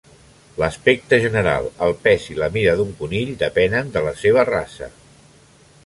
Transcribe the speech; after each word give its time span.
L'aspecte 0.61 1.19
general, 1.25 1.67
el 1.87 1.93
pes 2.07 2.25
i 2.31 2.39
la 2.39 2.49
mida 2.57 2.75
d'un 2.81 2.97
conill 3.03 3.37
depenen 3.45 3.93
de 3.99 4.05
la 4.09 4.15
seva 4.23 4.49
raça. 4.55 4.91